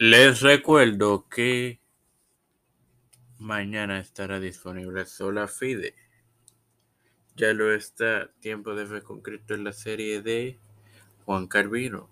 [0.00, 1.80] Les recuerdo que
[3.40, 5.96] mañana estará disponible Sola Fide.
[7.34, 10.60] Ya lo está Tiempo de Fe con Cristo en la serie de
[11.24, 12.08] Juan Carvino.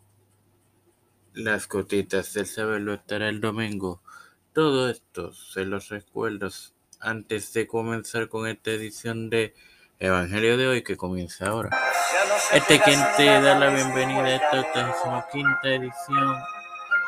[1.33, 4.03] Las gotitas del saber lo estará el domingo.
[4.53, 6.49] Todo esto se los recuerdo
[6.99, 9.55] antes de comenzar con esta edición de
[10.01, 11.71] Evangelio de hoy que comienza ahora.
[12.53, 16.37] Este quien te da la bienvenida a esta quinta edición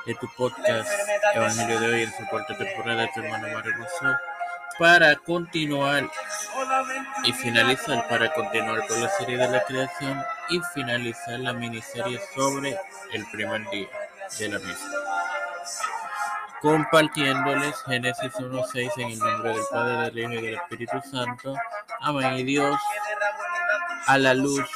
[0.09, 0.89] de tu podcast
[1.35, 3.75] Evangelio de hoy en su cuarta temporada de tu hermano Mario
[4.79, 6.11] para continuar
[7.25, 12.75] y finalizar para continuar con la serie de la creación y finalizar la miniserie sobre
[13.13, 13.89] el primer día
[14.39, 14.89] de la misma
[16.63, 21.55] compartiéndoles Génesis 1.6 en el nombre del Padre, del Hijo y del Espíritu Santo.
[22.01, 22.39] Amén.
[22.39, 22.81] Y Dios
[24.07, 24.67] a la luz.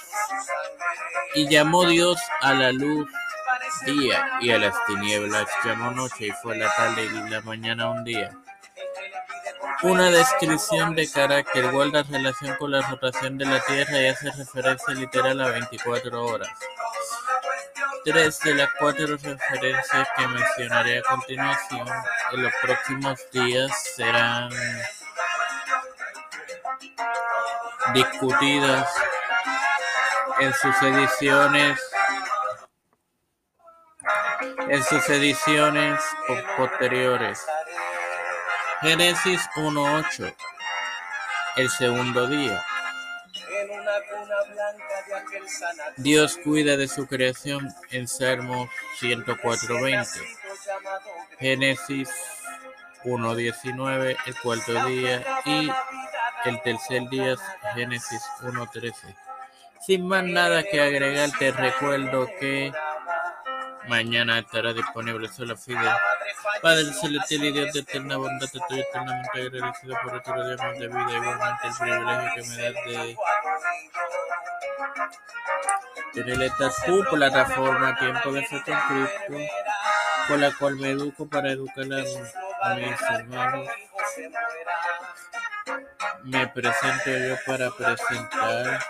[1.34, 3.10] Y llamó Dios a la luz
[3.84, 8.04] día y a las tinieblas llamó noche y fue la tarde y la mañana un
[8.04, 8.30] día.
[9.82, 14.94] Una descripción de carácter guarda relación con la rotación de la Tierra y hace referencia
[14.94, 16.48] literal a 24 horas.
[18.04, 21.88] Tres de las cuatro referencias que mencionaré a continuación
[22.32, 24.50] en los próximos días serán
[27.92, 28.88] discutidas
[30.40, 31.80] en sus ediciones
[34.68, 36.00] en sus ediciones
[36.56, 37.44] posteriores.
[38.80, 40.34] Génesis 1.8
[41.56, 42.64] El segundo día.
[45.96, 48.68] Dios cuida de su creación en Salmos
[49.00, 50.06] 104.20.
[51.38, 52.10] Génesis
[53.04, 55.70] 1.19 el cuarto día y
[56.44, 57.36] el tercer día
[57.74, 58.94] Génesis 1.13.
[59.80, 62.72] Sin más nada que agregar, te recuerdo que
[63.88, 65.78] Mañana estará disponible solo Fide.
[66.62, 71.16] Padre celestial y Dios de eterna bondad, estoy eternamente agradecido por otro día de vida,
[71.16, 73.16] igualmente el privilegio que me das de
[76.12, 79.54] tener esta tu plataforma Tiempo de Fe con Cristo,
[80.28, 81.86] con la cual me educo para educar
[82.62, 83.68] a mis hermanos.
[86.22, 88.80] Me presento yo para presentar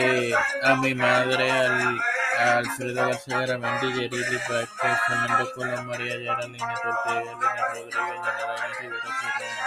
[0.00, 1.98] eh, a mi madre, al,
[2.38, 9.10] Alfredo García Garamendi, Yerili Vázquez, Fernando Colón, María Yara, Lina Ortega, Lina Rodríguez, Yanaraña Rivera
[9.20, 9.64] Serrano,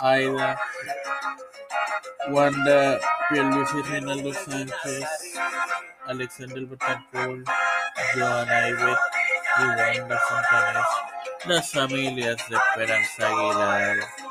[0.00, 0.60] Aida,
[3.90, 5.08] Reinaldo Sánchez,
[6.06, 7.48] Alexander Betancourt,
[8.14, 8.98] Joana Ibet
[9.58, 9.62] y
[10.00, 10.20] Wanda
[11.46, 14.25] las familias de Esperanza Aguilar.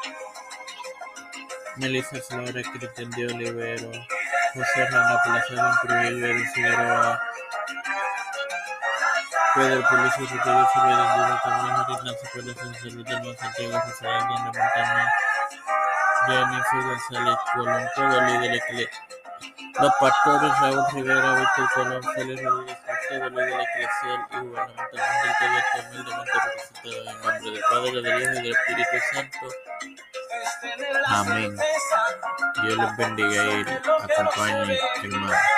[1.77, 3.91] Melissa Flores, Cristian de Olivero,
[4.53, 5.81] José Rana Plaza,
[6.53, 7.21] Figueroa,
[9.55, 13.81] Pedro Ricardo Camilo, Santiago,
[29.13, 29.94] Santo.
[31.15, 31.55] Amén.
[32.61, 33.65] Dios les bendiga y
[34.11, 35.54] acompañe, hermano.